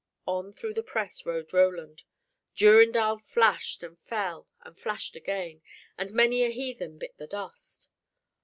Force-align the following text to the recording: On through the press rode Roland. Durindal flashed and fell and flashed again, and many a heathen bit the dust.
On 0.25 0.51
through 0.51 0.73
the 0.73 0.81
press 0.81 1.27
rode 1.27 1.53
Roland. 1.53 2.01
Durindal 2.55 3.19
flashed 3.19 3.83
and 3.83 3.99
fell 4.09 4.47
and 4.61 4.75
flashed 4.75 5.15
again, 5.15 5.61
and 5.95 6.11
many 6.11 6.41
a 6.43 6.49
heathen 6.49 6.97
bit 6.97 7.15
the 7.19 7.27
dust. 7.27 7.87